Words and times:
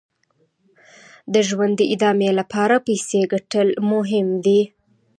د 1.33 1.35
ژوند 1.47 1.73
د 1.79 1.83
ادامې 1.93 2.29
لپاره 2.39 2.75
پیسې 2.87 3.19
ګټل 3.33 3.67
یې 3.73 3.81
مهم 3.91 4.27
دي. 4.45 4.61